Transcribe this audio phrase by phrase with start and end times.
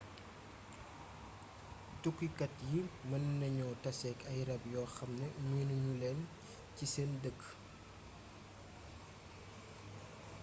[2.01, 6.19] tukkikat yi mën nañu taseek ay ràb yoo xamne miinu ñuleen
[6.75, 7.41] ci seeni dëkk